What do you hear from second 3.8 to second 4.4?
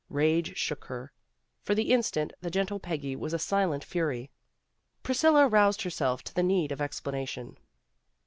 fury.